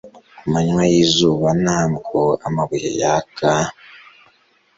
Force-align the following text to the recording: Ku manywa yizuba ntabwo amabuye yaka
Ku 0.37 0.45
manywa 0.51 0.83
yizuba 0.93 1.49
ntabwo 1.63 2.19
amabuye 2.47 2.89
yaka 3.01 3.51